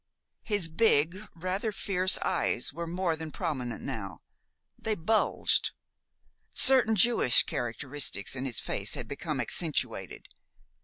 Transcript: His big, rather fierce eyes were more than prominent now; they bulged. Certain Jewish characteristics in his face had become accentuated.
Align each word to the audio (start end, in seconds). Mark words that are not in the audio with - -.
His 0.41 0.67
big, 0.67 1.27
rather 1.35 1.71
fierce 1.71 2.17
eyes 2.23 2.73
were 2.73 2.87
more 2.87 3.15
than 3.15 3.29
prominent 3.29 3.83
now; 3.83 4.21
they 4.75 4.95
bulged. 4.95 5.73
Certain 6.55 6.95
Jewish 6.95 7.43
characteristics 7.43 8.35
in 8.35 8.45
his 8.45 8.59
face 8.59 8.95
had 8.95 9.07
become 9.07 9.39
accentuated. 9.39 10.27